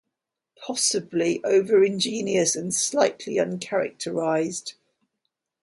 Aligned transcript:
Possibly 0.59 1.37
overingenious 1.41 2.55
and 2.55 2.73
slightly 2.73 3.35
uncharacterised. 3.35 4.73